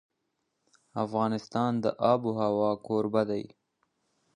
[1.03, 3.43] افغانستان د آب وهوا کوربه دی.